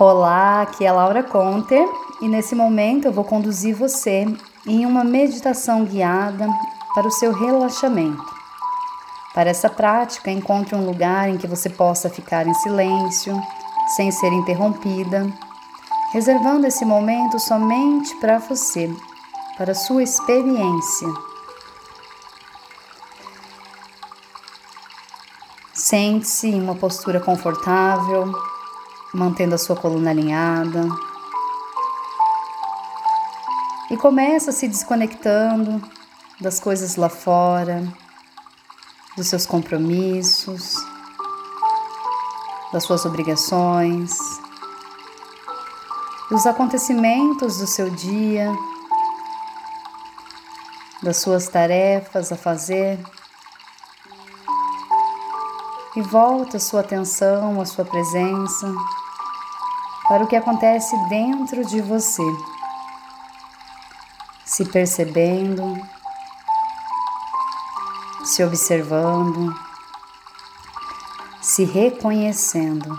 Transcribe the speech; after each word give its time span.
Olá, 0.00 0.62
aqui 0.62 0.86
é 0.86 0.92
Laura 0.92 1.24
Conter 1.24 1.84
e 2.20 2.28
nesse 2.28 2.54
momento 2.54 3.06
eu 3.06 3.12
vou 3.12 3.24
conduzir 3.24 3.74
você 3.74 4.24
em 4.64 4.86
uma 4.86 5.02
meditação 5.02 5.84
guiada 5.84 6.46
para 6.94 7.08
o 7.08 7.10
seu 7.10 7.32
relaxamento. 7.32 8.24
Para 9.34 9.50
essa 9.50 9.68
prática, 9.68 10.30
encontre 10.30 10.76
um 10.76 10.86
lugar 10.86 11.28
em 11.28 11.36
que 11.36 11.48
você 11.48 11.68
possa 11.68 12.08
ficar 12.08 12.46
em 12.46 12.54
silêncio, 12.54 13.42
sem 13.96 14.12
ser 14.12 14.32
interrompida, 14.32 15.26
reservando 16.12 16.68
esse 16.68 16.84
momento 16.84 17.40
somente 17.40 18.14
para 18.20 18.38
você, 18.38 18.88
para 19.56 19.74
sua 19.74 20.04
experiência. 20.04 21.08
Sente-se 25.74 26.50
em 26.50 26.62
uma 26.62 26.76
postura 26.76 27.18
confortável, 27.18 28.32
mantendo 29.14 29.54
a 29.54 29.58
sua 29.58 29.76
coluna 29.76 30.10
alinhada. 30.10 30.86
E 33.90 33.96
começa 33.96 34.52
se 34.52 34.68
desconectando 34.68 35.82
das 36.40 36.60
coisas 36.60 36.96
lá 36.96 37.08
fora, 37.08 37.82
dos 39.16 39.26
seus 39.26 39.46
compromissos, 39.46 40.74
das 42.72 42.84
suas 42.84 43.04
obrigações, 43.04 44.16
dos 46.30 46.46
acontecimentos 46.46 47.58
do 47.58 47.66
seu 47.66 47.88
dia, 47.90 48.52
das 51.02 51.16
suas 51.16 51.48
tarefas 51.48 52.30
a 52.30 52.36
fazer 52.36 52.98
e 55.98 56.00
volta 56.00 56.60
sua 56.60 56.82
atenção, 56.82 57.60
a 57.60 57.66
sua 57.66 57.84
presença 57.84 58.72
para 60.06 60.22
o 60.22 60.28
que 60.28 60.36
acontece 60.36 60.96
dentro 61.08 61.64
de 61.64 61.80
você, 61.80 62.22
se 64.44 64.64
percebendo, 64.66 65.76
se 68.24 68.44
observando, 68.44 69.52
se 71.42 71.64
reconhecendo. 71.64 72.96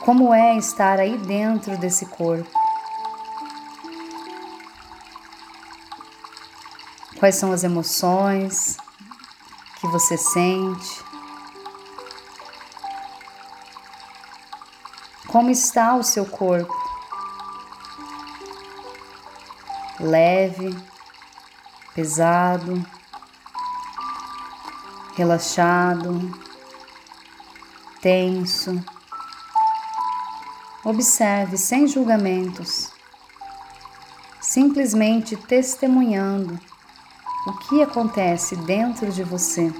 Como 0.00 0.32
é 0.32 0.56
estar 0.56 0.98
aí 0.98 1.18
dentro 1.18 1.76
desse 1.76 2.06
corpo? 2.06 2.48
Quais 7.18 7.34
são 7.34 7.52
as 7.52 7.64
emoções? 7.64 8.78
Que 9.80 9.86
você 9.86 10.16
sente. 10.16 11.04
Como 15.28 15.50
está 15.50 15.94
o 15.94 16.02
seu 16.02 16.26
corpo? 16.26 16.74
Leve, 20.00 20.76
pesado, 21.94 22.84
relaxado, 25.14 26.32
tenso. 28.00 28.82
Observe 30.84 31.56
sem 31.58 31.86
julgamentos, 31.86 32.90
simplesmente 34.40 35.36
testemunhando 35.36 36.58
o 37.46 37.52
que 37.52 37.82
acontece 37.82 38.56
dentro 38.56 39.10
de 39.12 39.22
você. 39.22 39.72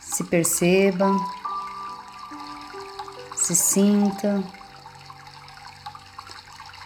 Se 0.00 0.24
perceba, 0.24 1.06
se 3.36 3.54
sinta, 3.54 4.42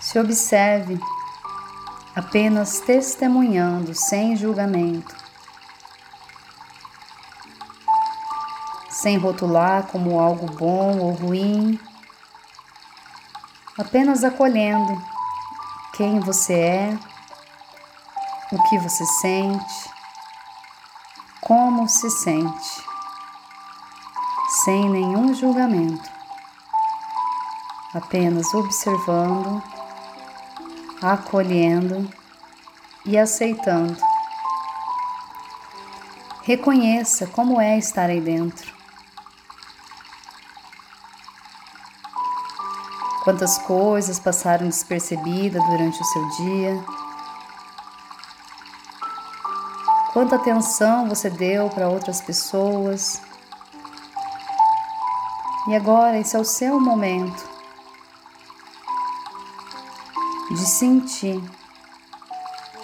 se 0.00 0.18
observe 0.18 1.00
apenas 2.14 2.80
testemunhando, 2.80 3.94
sem 3.94 4.36
julgamento, 4.36 5.16
sem 8.90 9.16
rotular 9.16 9.86
como 9.86 10.20
algo 10.20 10.46
bom 10.46 10.98
ou 10.98 11.12
ruim, 11.12 11.80
apenas 13.78 14.22
acolhendo 14.22 15.02
quem 15.96 16.20
você 16.20 16.52
é 16.52 17.11
o 18.52 18.62
que 18.64 18.78
você 18.78 19.04
sente, 19.06 19.90
como 21.40 21.88
se 21.88 22.10
sente, 22.10 22.84
sem 24.64 24.90
nenhum 24.90 25.34
julgamento, 25.34 26.10
apenas 27.94 28.52
observando, 28.52 29.62
acolhendo 31.02 32.12
e 33.06 33.18
aceitando. 33.18 33.96
Reconheça 36.42 37.26
como 37.28 37.58
é 37.58 37.78
estar 37.78 38.10
aí 38.10 38.20
dentro. 38.20 38.70
Quantas 43.24 43.56
coisas 43.58 44.18
passaram 44.18 44.66
despercebidas 44.66 45.64
durante 45.64 45.98
o 45.98 46.04
seu 46.04 46.28
dia 46.30 47.01
Quanta 50.12 50.36
atenção 50.36 51.08
você 51.08 51.30
deu 51.30 51.70
para 51.70 51.88
outras 51.88 52.20
pessoas. 52.20 53.22
E 55.68 55.74
agora 55.74 56.18
esse 56.18 56.36
é 56.36 56.38
o 56.38 56.44
seu 56.44 56.78
momento 56.78 57.50
de 60.50 60.66
sentir 60.66 61.42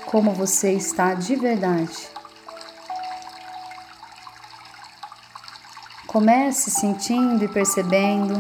como 0.06 0.32
você 0.32 0.72
está 0.72 1.12
de 1.12 1.36
verdade. 1.36 2.08
Comece 6.06 6.70
sentindo 6.70 7.44
e 7.44 7.48
percebendo 7.48 8.34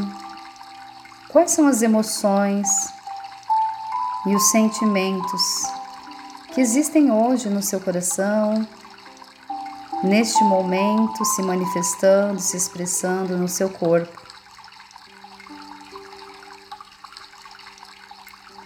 quais 1.28 1.50
são 1.50 1.66
as 1.66 1.82
emoções 1.82 2.66
e 4.26 4.34
os 4.34 4.50
sentimentos 4.50 5.77
que 6.58 6.62
existem 6.62 7.12
hoje 7.12 7.48
no 7.48 7.62
seu 7.62 7.80
coração 7.80 8.66
neste 10.02 10.42
momento 10.42 11.24
se 11.24 11.40
manifestando, 11.40 12.40
se 12.40 12.56
expressando 12.56 13.38
no 13.38 13.46
seu 13.46 13.70
corpo. 13.70 14.20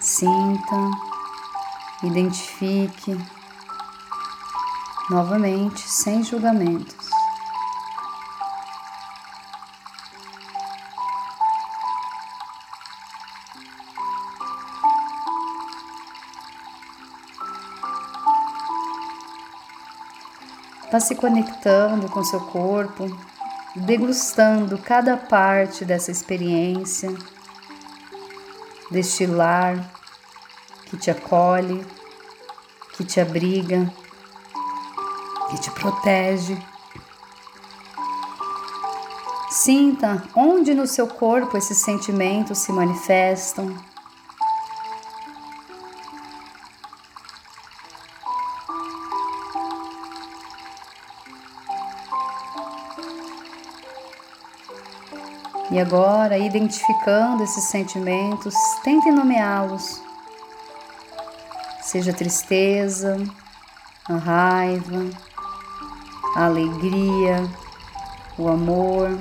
Sinta, 0.01 0.91
identifique 2.03 3.15
novamente, 5.11 5.81
sem 5.83 6.23
julgamentos. 6.25 7.12
Vá 20.93 21.01
se 21.01 21.15
conectando 21.15 22.07
com 22.11 22.23
seu 22.23 22.39
corpo, 22.39 23.07
degustando 23.75 24.77
cada 24.77 25.17
parte 25.17 25.87
dessa 25.87 26.11
experiência, 26.11 27.09
deste 28.91 29.25
lar 29.25 29.91
que 30.85 30.99
te 30.99 31.11
acolhe, 31.11 31.83
que 32.95 33.05
te 33.07 33.23
abriga, 33.23 33.91
que 35.49 35.59
te 35.63 35.71
protege. 35.71 36.63
Sinta 39.49 40.23
onde 40.37 40.75
no 40.75 40.87
seu 40.87 41.07
corpo 41.07 41.57
esses 41.57 41.79
sentimentos 41.79 42.59
se 42.59 42.71
manifestam 42.71 43.75
E 55.73 55.81
agora, 55.81 56.37
identificando 56.37 57.43
esses 57.43 57.65
sentimentos, 57.65 58.55
tente 58.85 59.11
nomeá-los. 59.11 60.03
Seja 61.81 62.13
tristeza, 62.13 63.17
a 64.07 64.17
raiva, 64.17 65.09
a 66.37 66.45
alegria, 66.45 67.49
o 68.37 68.49
amor, 68.49 69.19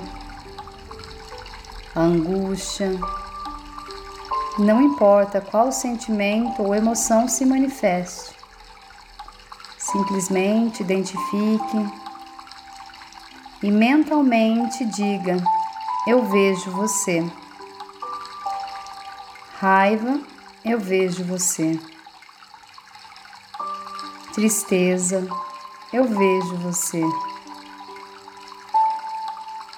a 1.95 2.01
angústia. 2.01 2.99
Não 4.59 4.81
importa 4.81 5.39
qual 5.39 5.71
sentimento 5.71 6.61
ou 6.61 6.75
emoção 6.75 7.29
se 7.29 7.45
manifeste, 7.45 8.35
simplesmente 9.77 10.83
identifique 10.83 11.89
e 13.63 13.71
mentalmente 13.71 14.83
diga: 14.83 15.37
Eu 16.07 16.25
vejo 16.25 16.71
você. 16.71 17.23
Raiva, 19.59 20.19
eu 20.65 20.79
vejo 20.79 21.23
você. 21.23 21.79
Tristeza, 24.33 25.27
eu 25.93 26.05
vejo 26.05 26.57
você. 26.57 27.03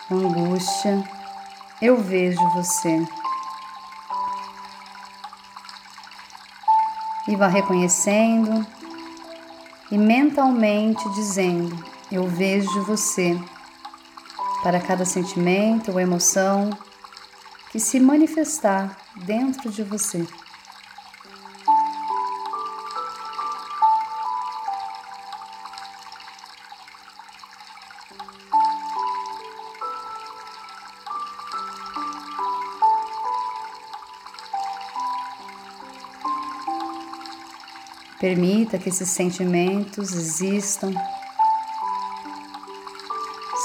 Angústia, 0.10 1.04
eu 1.82 1.98
vejo 2.02 2.40
você. 2.52 3.06
E 7.28 7.36
vá 7.36 7.48
reconhecendo 7.48 8.66
e 9.92 9.98
mentalmente 9.98 11.04
dizendo: 11.16 11.84
Eu 12.10 12.30
vejo 12.30 12.86
você 12.86 13.38
para 14.64 14.80
cada 14.80 15.04
sentimento 15.04 15.92
ou 15.92 16.00
emoção 16.00 16.70
que 17.70 17.80
se 17.82 18.00
manifestar 18.00 18.98
dentro 19.26 19.70
de 19.70 19.84
você. 19.84 20.26
Permita 38.18 38.80
que 38.80 38.88
esses 38.88 39.10
sentimentos 39.10 40.14
existam 40.14 40.94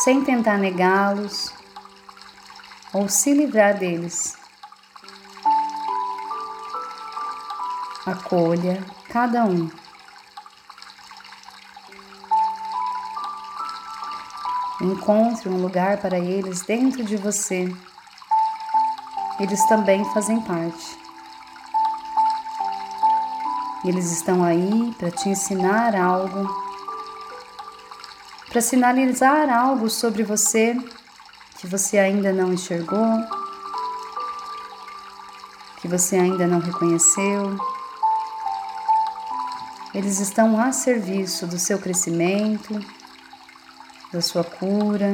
sem 0.08 0.24
tentar 0.24 0.56
negá-los 0.56 1.52
ou 2.94 3.06
se 3.10 3.34
livrar 3.34 3.76
deles. 3.76 4.38
Acolha 8.06 8.82
cada 9.10 9.44
um. 9.44 9.70
Encontre 14.80 15.50
um 15.50 15.60
lugar 15.60 15.98
para 15.98 16.18
eles 16.18 16.62
dentro 16.62 17.04
de 17.04 17.18
você. 17.18 17.70
Eles 19.38 19.62
também 19.68 20.02
fazem 20.14 20.40
parte. 20.40 20.98
Eles 23.84 24.10
estão 24.10 24.42
aí 24.42 24.94
para 24.98 25.10
te 25.10 25.28
ensinar 25.28 25.94
algo 25.94 26.67
para 28.48 28.60
sinalizar 28.60 29.50
algo 29.50 29.90
sobre 29.90 30.22
você 30.22 30.76
que 31.58 31.66
você 31.66 31.98
ainda 31.98 32.32
não 32.32 32.52
enxergou, 32.52 33.22
que 35.80 35.88
você 35.88 36.16
ainda 36.16 36.46
não 36.46 36.60
reconheceu. 36.60 37.58
Eles 39.94 40.20
estão 40.20 40.60
a 40.60 40.72
serviço 40.72 41.46
do 41.46 41.58
seu 41.58 41.78
crescimento, 41.78 42.78
da 44.12 44.20
sua 44.20 44.44
cura, 44.44 45.12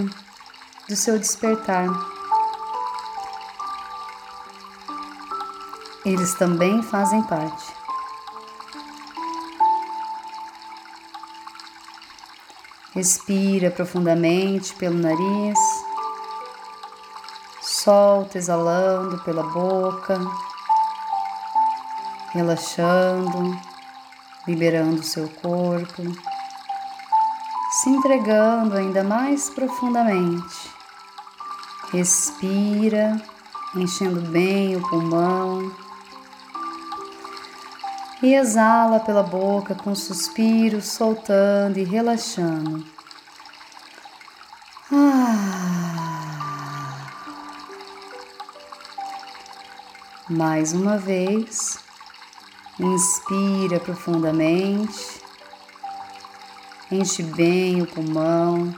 do 0.89 0.97
seu 0.97 1.19
despertar. 1.19 1.89
Eles 6.05 6.35
também 6.35 6.83
fazem 6.83 7.23
parte. 7.23 7.84
Respira 12.94 13.73
profundamente 13.73 14.73
pelo 14.76 14.96
nariz, 14.96 15.58
solta 17.61 18.38
exalando 18.38 19.19
pela 19.25 19.43
boca, 19.43 20.17
relaxando, 22.32 23.61
liberando 24.46 25.00
o 25.00 25.05
seu 25.05 25.29
corpo, 25.29 26.02
se 27.82 27.91
entregando 27.91 28.76
ainda 28.76 29.02
mais 29.02 29.50
profundamente. 29.50 30.73
Respira, 31.93 33.20
enchendo 33.75 34.20
bem 34.20 34.76
o 34.76 34.88
pulmão 34.88 35.44
e 38.25 38.35
exala 38.35 39.00
pela 39.00 39.23
boca 39.23 39.75
com 39.75 39.94
suspiros, 39.94 40.87
soltando 40.87 41.76
e 41.76 41.85
relaxando. 41.85 42.82
Ah. 44.91 45.75
Mais 50.31 50.73
uma 50.73 50.97
vez, 50.97 51.79
inspira 52.81 53.79
profundamente, 53.79 55.21
enche 56.91 57.23
bem 57.23 57.82
o 57.82 57.87
pulmão 57.87 58.75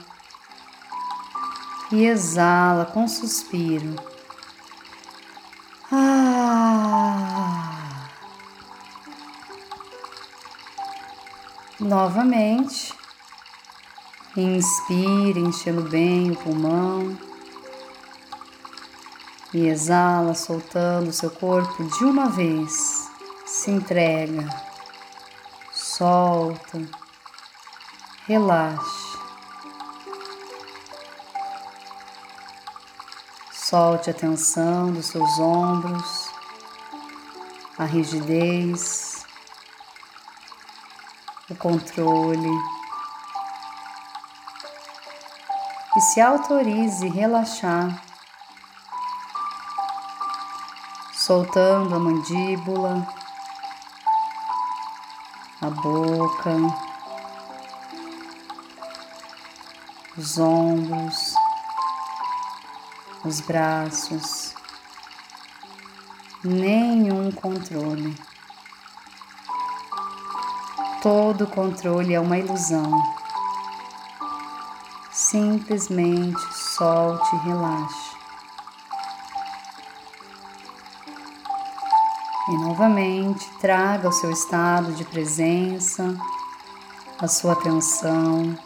e 1.89 2.05
exala 2.05 2.83
com 2.83 3.07
suspiro. 3.07 3.95
Novamente, 11.79 12.91
inspira, 14.35 15.37
enchendo 15.37 15.83
bem 15.83 16.31
o 16.31 16.35
pulmão. 16.35 17.15
E 19.53 19.67
exala, 19.67 20.33
soltando 20.33 21.09
o 21.09 21.13
seu 21.13 21.29
corpo 21.29 21.83
de 21.83 22.03
uma 22.03 22.29
vez. 22.29 23.07
Se 23.45 23.69
entrega, 23.69 24.49
solta, 25.71 26.81
relaxe. 28.25 29.17
Solte 33.53 34.09
a 34.09 34.13
tensão 34.15 34.91
dos 34.91 35.05
seus 35.05 35.37
ombros, 35.37 36.27
a 37.77 37.85
rigidez 37.85 39.06
o 41.49 41.55
controle 41.55 42.49
e 45.95 46.01
se 46.01 46.19
autorize 46.19 47.07
relaxar, 47.07 48.03
soltando 51.13 51.95
a 51.95 51.99
mandíbula, 51.99 53.07
a 55.61 55.69
boca, 55.69 56.55
os 60.17 60.37
ombros, 60.37 61.33
os 63.23 63.39
braços, 63.41 64.53
nenhum 66.43 67.31
controle. 67.31 68.36
Todo 71.01 71.45
controle 71.45 72.15
é 72.15 72.19
uma 72.19 72.39
ilusão. 72.39 72.91
Simplesmente 75.11 76.41
solte 76.53 77.35
e 77.35 77.39
relaxe. 77.39 78.17
E 82.49 82.57
novamente 82.57 83.47
traga 83.59 84.09
o 84.09 84.11
seu 84.11 84.31
estado 84.31 84.93
de 84.93 85.05
presença, 85.05 86.15
a 87.19 87.27
sua 87.27 87.53
atenção 87.53 88.57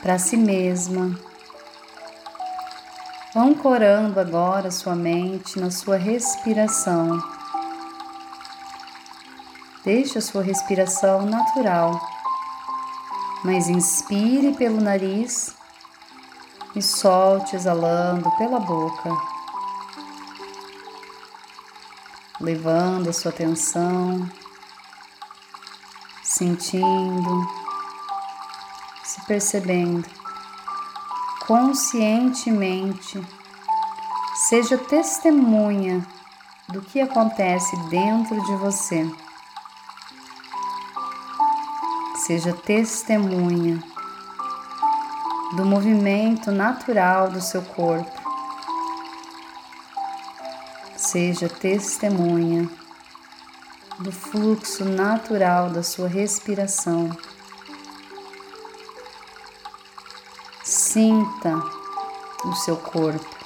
para 0.00 0.18
si 0.18 0.36
mesma, 0.36 1.18
ancorando 3.34 4.20
agora 4.20 4.70
sua 4.70 4.94
mente 4.94 5.58
na 5.58 5.70
sua 5.70 5.96
respiração 5.96 7.39
Deixe 9.92 10.18
a 10.18 10.22
sua 10.22 10.40
respiração 10.40 11.26
natural, 11.26 12.00
mas 13.42 13.68
inspire 13.68 14.54
pelo 14.54 14.80
nariz 14.80 15.52
e 16.76 16.80
solte 16.80 17.56
exalando 17.56 18.30
pela 18.38 18.60
boca, 18.60 19.10
levando 22.40 23.10
a 23.10 23.12
sua 23.12 23.32
atenção, 23.32 24.30
sentindo, 26.22 27.48
se 29.02 29.20
percebendo 29.26 30.08
conscientemente. 31.48 33.20
Seja 34.48 34.78
testemunha 34.78 36.06
do 36.68 36.80
que 36.80 37.00
acontece 37.00 37.76
dentro 37.88 38.40
de 38.44 38.54
você. 38.54 39.29
Seja 42.30 42.52
testemunha 42.52 43.82
do 45.56 45.64
movimento 45.64 46.52
natural 46.52 47.28
do 47.28 47.40
seu 47.40 47.60
corpo. 47.60 48.22
Seja 50.96 51.48
testemunha 51.48 52.70
do 53.98 54.12
fluxo 54.12 54.84
natural 54.84 55.70
da 55.70 55.82
sua 55.82 56.06
respiração. 56.06 57.10
Sinta 60.62 61.56
o 62.44 62.54
seu 62.54 62.76
corpo. 62.76 63.36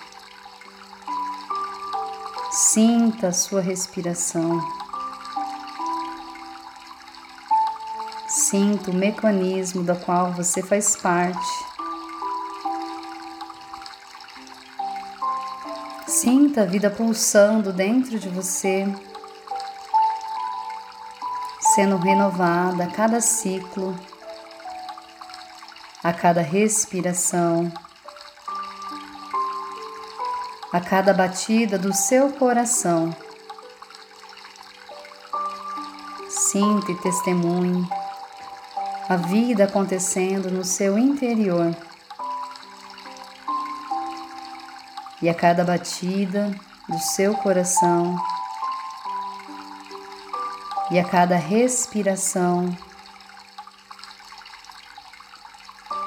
Sinta 2.50 3.28
a 3.28 3.32
sua 3.32 3.62
respiração. 3.62 4.83
Sinta 8.54 8.92
o 8.92 8.94
mecanismo 8.94 9.82
da 9.82 9.96
qual 9.96 10.32
você 10.32 10.62
faz 10.62 10.94
parte. 10.94 11.66
Sinta 16.06 16.62
a 16.62 16.64
vida 16.64 16.88
pulsando 16.88 17.72
dentro 17.72 18.16
de 18.16 18.28
você, 18.28 18.86
sendo 21.74 21.96
renovada 21.96 22.84
a 22.84 22.90
cada 22.92 23.20
ciclo, 23.20 23.98
a 26.00 26.12
cada 26.12 26.40
respiração, 26.40 27.72
a 30.72 30.80
cada 30.80 31.12
batida 31.12 31.76
do 31.76 31.92
seu 31.92 32.30
coração. 32.30 33.10
Sinta 36.28 36.92
e 36.92 36.94
testemunhe 36.98 38.03
a 39.08 39.16
vida 39.16 39.64
acontecendo 39.64 40.50
no 40.50 40.64
seu 40.64 40.98
interior. 40.98 41.76
E 45.20 45.28
a 45.28 45.34
cada 45.34 45.64
batida 45.64 46.50
do 46.88 46.98
seu 46.98 47.34
coração. 47.34 48.16
E 50.90 50.98
a 50.98 51.04
cada 51.04 51.36
respiração, 51.36 52.76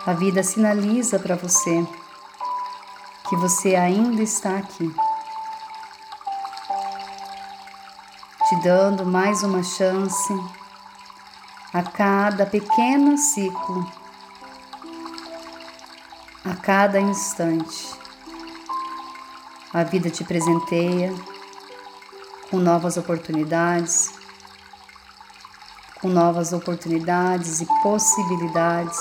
a 0.06 0.14
vida 0.14 0.44
sinaliza 0.44 1.20
para 1.20 1.36
você 1.36 1.86
que 3.28 3.36
você 3.36 3.76
ainda 3.76 4.22
está 4.22 4.58
aqui, 4.58 4.90
te 8.48 8.56
dando 8.64 9.06
mais 9.06 9.44
uma 9.44 9.64
chance 9.64 10.34
a 11.78 11.84
cada 11.84 12.44
pequeno 12.44 13.16
ciclo, 13.20 13.88
a 16.44 16.56
cada 16.56 17.00
instante. 17.00 17.94
A 19.72 19.84
vida 19.84 20.10
te 20.10 20.24
presenteia 20.24 21.14
com 22.50 22.58
novas 22.58 22.98
oportunidades, 22.98 24.12
com 26.02 26.08
novas 26.08 26.52
oportunidades 26.52 27.62
e 27.62 27.68
possibilidades, 27.84 28.98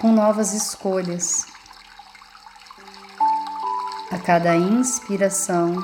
com 0.00 0.10
novas 0.10 0.54
escolhas. 0.54 1.46
A 4.10 4.18
cada 4.18 4.56
inspiração, 4.56 5.76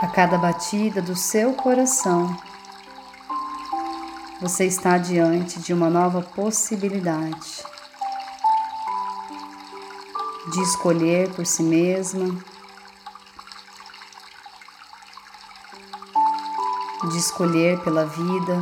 a 0.00 0.06
cada 0.06 0.38
batida 0.38 1.02
do 1.02 1.14
seu 1.14 1.52
coração, 1.52 2.34
você 4.40 4.64
está 4.64 4.96
diante 4.96 5.60
de 5.60 5.74
uma 5.74 5.90
nova 5.90 6.22
possibilidade 6.22 7.62
de 10.50 10.62
escolher 10.62 11.30
por 11.34 11.44
si 11.44 11.62
mesma, 11.62 12.42
de 17.10 17.18
escolher 17.18 17.78
pela 17.80 18.06
vida, 18.06 18.60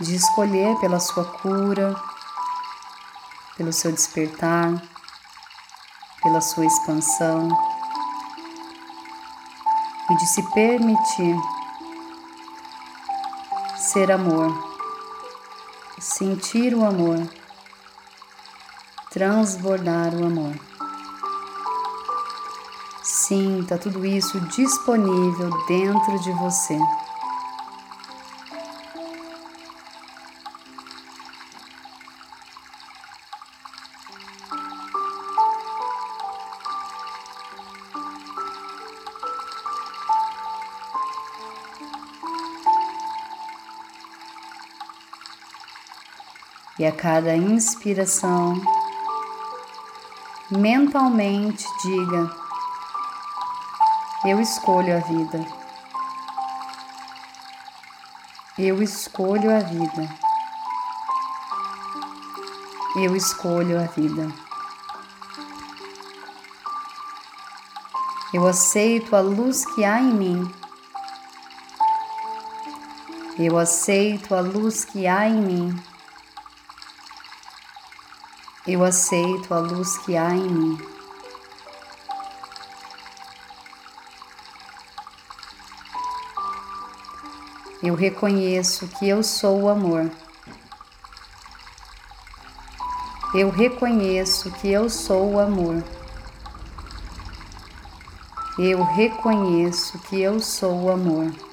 de 0.00 0.16
escolher 0.16 0.76
pela 0.80 0.98
sua 0.98 1.24
cura, 1.24 1.94
pelo 3.56 3.72
seu 3.72 3.92
despertar, 3.92 4.82
pela 6.20 6.40
sua 6.40 6.66
expansão 6.66 7.71
de 10.22 10.28
se 10.28 10.42
permitir 10.54 11.36
ser 13.76 14.12
amor, 14.12 14.56
sentir 15.98 16.76
o 16.76 16.84
amor, 16.84 17.28
transbordar 19.10 20.14
o 20.14 20.24
amor. 20.24 20.54
Sinta 23.02 23.76
tudo 23.76 24.06
isso 24.06 24.38
disponível 24.42 25.50
dentro 25.66 26.20
de 26.20 26.30
você. 26.34 26.78
E 46.82 46.84
a 46.84 46.90
cada 46.90 47.36
inspiração, 47.36 48.60
mentalmente 50.50 51.64
diga: 51.80 52.36
Eu 54.24 54.40
escolho 54.40 54.96
a 54.96 54.98
vida. 54.98 55.46
Eu 58.58 58.82
escolho 58.82 59.56
a 59.56 59.60
vida. 59.60 60.08
Eu 62.96 63.14
escolho 63.14 63.78
a 63.80 63.84
vida. 63.84 64.34
Eu 68.34 68.44
aceito 68.44 69.14
a 69.14 69.20
luz 69.20 69.64
que 69.72 69.84
há 69.84 70.00
em 70.00 70.12
mim. 70.12 70.54
Eu 73.38 73.56
aceito 73.56 74.34
a 74.34 74.40
luz 74.40 74.84
que 74.84 75.06
há 75.06 75.28
em 75.28 75.40
mim. 75.40 75.91
Eu 78.64 78.84
aceito 78.84 79.52
a 79.52 79.58
luz 79.58 79.98
que 79.98 80.16
há 80.16 80.30
em 80.30 80.48
mim. 80.48 80.78
Eu 87.82 87.96
reconheço 87.96 88.86
que 88.86 89.08
eu 89.08 89.20
sou 89.24 89.62
o 89.62 89.68
amor. 89.68 90.08
Eu 93.34 93.50
reconheço 93.50 94.52
que 94.52 94.70
eu 94.70 94.88
sou 94.88 95.32
o 95.32 95.40
amor. 95.40 95.82
Eu 98.56 98.84
reconheço 98.84 99.98
que 100.00 100.20
eu 100.20 100.38
sou 100.38 100.84
o 100.84 100.90
amor. 100.92 101.51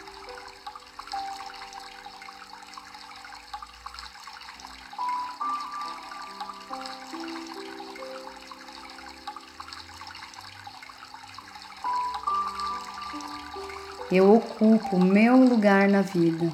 Eu 14.12 14.34
ocupo 14.34 14.98
meu 14.98 15.38
lugar 15.38 15.88
na 15.88 16.02
vida. 16.02 16.52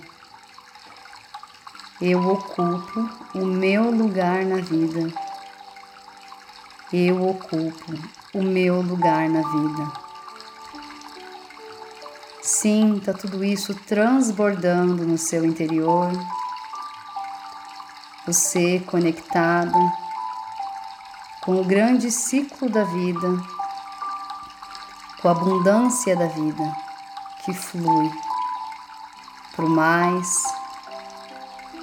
Eu 2.01 2.19
ocupo 2.27 3.09
o 3.33 3.45
meu 3.45 3.89
lugar 3.91 4.43
na 4.43 4.57
vida. 4.57 5.09
Eu 6.91 7.25
ocupo 7.25 7.93
o 8.33 8.43
meu 8.43 8.81
lugar 8.81 9.29
na 9.29 9.39
vida. 9.39 9.91
Sinta 12.41 13.13
tudo 13.13 13.41
isso 13.41 13.73
transbordando 13.73 15.05
no 15.05 15.17
seu 15.17 15.45
interior. 15.45 16.11
Você 18.27 18.81
conectado 18.85 19.79
com 21.39 21.61
o 21.61 21.63
grande 21.63 22.11
ciclo 22.11 22.69
da 22.69 22.83
vida, 22.83 23.29
com 25.21 25.29
a 25.29 25.31
abundância 25.31 26.17
da 26.17 26.27
vida 26.27 26.84
que 27.45 27.53
flui 27.53 28.11
para 29.55 29.65
o 29.65 29.69
mais, 29.69 30.43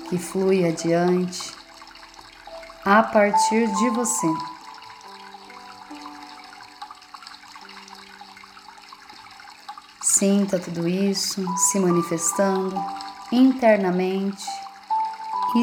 que 0.09 0.19
flui 0.19 0.67
adiante 0.67 1.55
a 2.85 3.03
partir 3.03 3.69
de 3.69 3.91
você. 3.91 4.27
Sinta 10.03 10.59
tudo 10.59 10.89
isso 10.89 11.45
se 11.57 11.79
manifestando 11.79 12.75
internamente, 13.31 14.45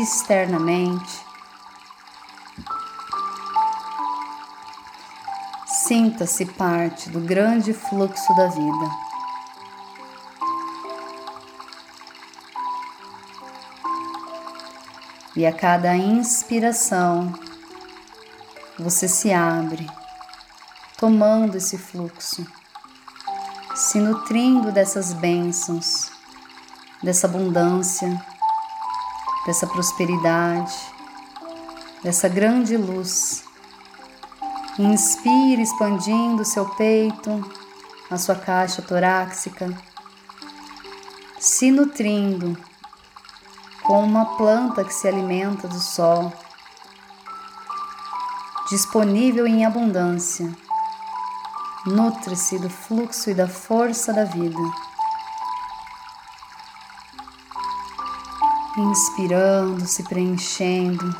externamente. 0.01 1.25
Sinta-se 5.68 6.46
parte 6.46 7.10
do 7.10 7.20
grande 7.20 7.74
fluxo 7.74 8.36
da 8.36 8.48
vida. 8.48 9.09
E 15.36 15.45
a 15.45 15.53
cada 15.53 15.95
inspiração, 15.95 17.33
você 18.77 19.07
se 19.07 19.31
abre, 19.31 19.88
tomando 20.98 21.55
esse 21.55 21.77
fluxo, 21.77 22.45
se 23.75 24.00
nutrindo 24.00 24.71
dessas 24.71 25.13
bênçãos, 25.13 26.12
dessa 27.03 27.27
abundância, 27.27 28.09
dessa 29.45 29.67
prosperidade, 29.67 30.75
dessa 32.03 32.27
grande 32.27 32.75
luz. 32.75 33.43
Inspire 34.79 35.62
expandindo 35.62 36.43
seu 36.43 36.65
peito, 36.75 37.29
a 38.09 38.17
sua 38.17 38.36
caixa 38.36 38.81
torácica, 38.81 39.71
se 41.39 41.69
nutrindo 41.69 42.57
com 43.89 44.03
uma 44.03 44.38
planta 44.38 44.86
que 44.86 44.93
se 44.93 45.08
alimenta 45.08 45.67
do 45.67 45.79
sol, 45.79 46.31
disponível 48.69 49.48
em 49.48 49.65
abundância. 49.65 50.55
Nutre-se 51.88 52.60
do 52.60 52.69
fluxo 52.69 53.31
e 53.31 53.34
da 53.34 53.48
força 53.48 54.13
da 54.13 54.25
vida. 54.25 54.60
Inspirando, 58.77 59.88
se 59.88 60.03
preenchendo 60.03 61.15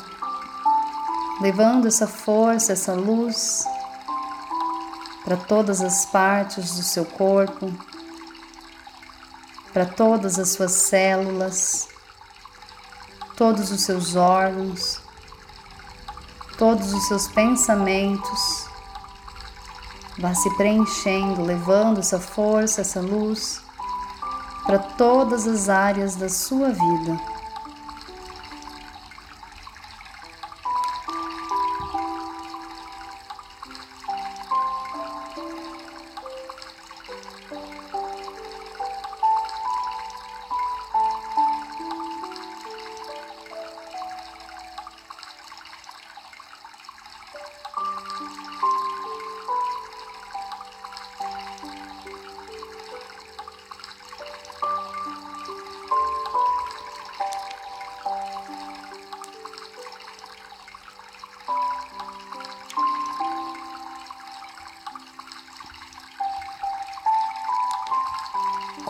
levando 1.40 1.88
essa 1.88 2.06
força, 2.06 2.72
essa 2.72 2.92
luz 2.92 3.64
para 5.24 5.36
todas 5.36 5.80
as 5.80 6.06
partes 6.06 6.76
do 6.76 6.84
seu 6.84 7.04
corpo, 7.04 7.72
para 9.72 9.86
todas 9.86 10.38
as 10.38 10.50
suas 10.50 10.70
células, 10.70 11.88
todos 13.40 13.70
os 13.70 13.80
seus 13.80 14.16
órgãos, 14.16 15.00
todos 16.58 16.92
os 16.92 17.08
seus 17.08 17.26
pensamentos. 17.28 18.66
Vá 20.18 20.34
se 20.34 20.54
preenchendo, 20.58 21.42
levando 21.42 22.00
essa 22.00 22.20
força, 22.20 22.82
essa 22.82 23.00
luz 23.00 23.62
para 24.66 24.78
todas 24.78 25.48
as 25.48 25.70
áreas 25.70 26.16
da 26.16 26.28
sua 26.28 26.68
vida. 26.68 27.18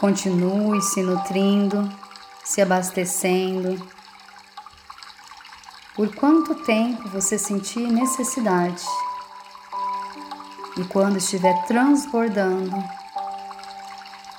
Continue 0.00 0.80
se 0.80 1.02
nutrindo, 1.02 1.86
se 2.42 2.62
abastecendo. 2.62 3.86
Por 5.94 6.14
quanto 6.14 6.54
tempo 6.64 7.08
você 7.10 7.38
sentir 7.38 7.86
necessidade. 7.86 8.82
E 10.78 10.84
quando 10.84 11.18
estiver 11.18 11.66
transbordando, 11.66 12.72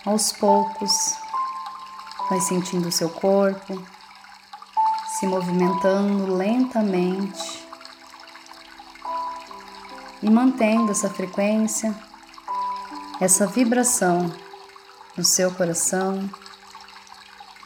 aos 0.03 0.31
poucos, 0.31 0.91
vai 2.27 2.41
sentindo 2.41 2.87
o 2.87 2.91
seu 2.91 3.09
corpo 3.09 3.79
se 5.19 5.27
movimentando 5.27 6.33
lentamente 6.33 7.63
e 10.23 10.27
mantendo 10.27 10.89
essa 10.91 11.11
frequência, 11.11 11.93
essa 13.19 13.45
vibração 13.45 14.33
no 15.17 15.23
seu 15.23 15.51
coração, 15.51 16.29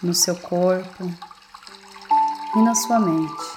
no 0.01 0.13
seu 0.13 0.35
corpo 0.35 1.11
e 2.55 2.61
na 2.61 2.75
sua 2.75 2.99
mente. 2.99 3.54